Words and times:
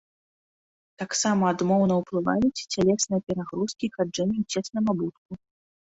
Таксама 1.01 1.43
адмоўна 1.55 1.93
ўплываюць 2.01 2.65
цялесныя 2.73 3.21
перагрузкі 3.27 3.83
і 3.89 3.93
хаджэнне 3.99 4.37
ў 4.45 4.59
цесным 4.59 4.85
абутку. 4.95 5.31